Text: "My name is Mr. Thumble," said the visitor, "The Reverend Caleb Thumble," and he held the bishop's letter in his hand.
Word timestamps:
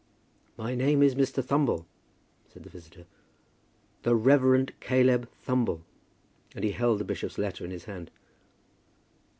"My 0.57 0.73
name 0.73 1.03
is 1.03 1.13
Mr. 1.13 1.43
Thumble," 1.45 1.85
said 2.49 2.63
the 2.63 2.71
visitor, 2.71 3.05
"The 4.01 4.15
Reverend 4.15 4.71
Caleb 4.79 5.29
Thumble," 5.45 5.81
and 6.55 6.63
he 6.63 6.71
held 6.71 6.97
the 6.99 7.05
bishop's 7.05 7.37
letter 7.37 7.63
in 7.63 7.69
his 7.69 7.85
hand. 7.85 8.09